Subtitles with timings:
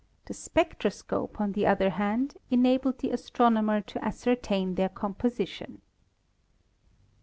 [0.25, 5.83] The spectroscope, on the other hand, enabled the astronomer to ascertain their composition.